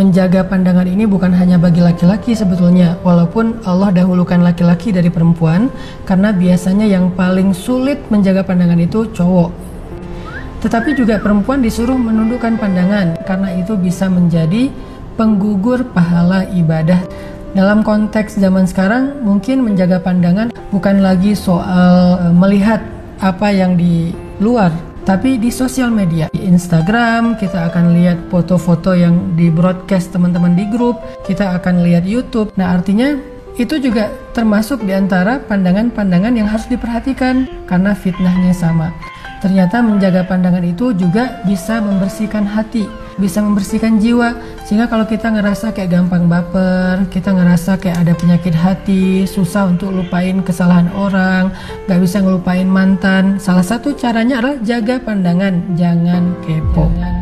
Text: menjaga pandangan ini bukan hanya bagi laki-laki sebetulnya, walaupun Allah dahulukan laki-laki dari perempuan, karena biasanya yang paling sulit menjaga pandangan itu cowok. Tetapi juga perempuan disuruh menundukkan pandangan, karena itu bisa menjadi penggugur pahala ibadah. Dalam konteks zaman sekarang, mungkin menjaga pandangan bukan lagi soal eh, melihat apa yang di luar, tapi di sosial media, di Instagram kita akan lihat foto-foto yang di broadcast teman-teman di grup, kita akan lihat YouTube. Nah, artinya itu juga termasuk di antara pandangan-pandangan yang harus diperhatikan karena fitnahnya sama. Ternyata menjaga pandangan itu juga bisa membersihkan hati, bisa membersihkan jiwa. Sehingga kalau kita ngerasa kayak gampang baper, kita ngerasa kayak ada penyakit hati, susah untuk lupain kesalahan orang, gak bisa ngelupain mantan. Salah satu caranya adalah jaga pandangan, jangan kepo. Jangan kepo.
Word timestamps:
menjaga 0.00 0.40
pandangan 0.48 0.88
ini 0.88 1.04
bukan 1.04 1.28
hanya 1.36 1.60
bagi 1.60 1.84
laki-laki 1.84 2.32
sebetulnya, 2.32 2.96
walaupun 3.04 3.60
Allah 3.68 3.92
dahulukan 3.92 4.40
laki-laki 4.40 4.96
dari 4.96 5.12
perempuan, 5.12 5.68
karena 6.08 6.32
biasanya 6.32 6.88
yang 6.88 7.12
paling 7.12 7.52
sulit 7.52 8.00
menjaga 8.08 8.40
pandangan 8.40 8.80
itu 8.80 9.12
cowok. 9.12 9.52
Tetapi 10.64 10.96
juga 10.96 11.20
perempuan 11.20 11.60
disuruh 11.60 12.00
menundukkan 12.00 12.56
pandangan, 12.56 13.20
karena 13.28 13.52
itu 13.60 13.76
bisa 13.76 14.08
menjadi 14.08 14.72
penggugur 15.20 15.84
pahala 15.92 16.48
ibadah. 16.56 17.04
Dalam 17.52 17.84
konteks 17.84 18.40
zaman 18.40 18.64
sekarang, 18.64 19.20
mungkin 19.20 19.60
menjaga 19.60 20.00
pandangan 20.00 20.48
bukan 20.72 21.04
lagi 21.04 21.36
soal 21.36 22.16
eh, 22.24 22.32
melihat 22.32 22.80
apa 23.20 23.52
yang 23.52 23.76
di 23.76 24.16
luar, 24.40 24.72
tapi 25.10 25.42
di 25.42 25.50
sosial 25.50 25.90
media, 25.90 26.30
di 26.30 26.46
Instagram 26.46 27.34
kita 27.34 27.66
akan 27.66 27.98
lihat 27.98 28.30
foto-foto 28.30 28.94
yang 28.94 29.34
di 29.34 29.50
broadcast 29.50 30.14
teman-teman 30.14 30.54
di 30.54 30.70
grup, 30.70 31.02
kita 31.26 31.50
akan 31.58 31.82
lihat 31.82 32.06
YouTube. 32.06 32.54
Nah, 32.54 32.78
artinya 32.78 33.18
itu 33.58 33.74
juga 33.82 34.06
termasuk 34.38 34.86
di 34.86 34.94
antara 34.94 35.42
pandangan-pandangan 35.42 36.30
yang 36.38 36.46
harus 36.46 36.70
diperhatikan 36.70 37.66
karena 37.66 37.90
fitnahnya 37.90 38.54
sama. 38.54 38.94
Ternyata 39.42 39.82
menjaga 39.82 40.30
pandangan 40.30 40.62
itu 40.62 40.94
juga 40.94 41.42
bisa 41.42 41.82
membersihkan 41.82 42.46
hati, 42.46 42.86
bisa 43.20 43.44
membersihkan 43.44 44.00
jiwa. 44.00 44.32
Sehingga 44.64 44.88
kalau 44.88 45.04
kita 45.04 45.28
ngerasa 45.28 45.76
kayak 45.76 45.92
gampang 45.92 46.26
baper, 46.26 47.04
kita 47.12 47.36
ngerasa 47.36 47.76
kayak 47.76 48.00
ada 48.00 48.12
penyakit 48.16 48.56
hati, 48.56 49.28
susah 49.28 49.68
untuk 49.68 49.92
lupain 49.92 50.40
kesalahan 50.40 50.88
orang, 50.96 51.52
gak 51.84 52.00
bisa 52.00 52.24
ngelupain 52.24 52.66
mantan. 52.66 53.36
Salah 53.36 53.66
satu 53.66 53.92
caranya 53.92 54.40
adalah 54.40 54.56
jaga 54.64 54.96
pandangan, 54.98 55.76
jangan 55.76 56.32
kepo. 56.48 56.88
Jangan 56.88 57.04
kepo. 57.12 57.19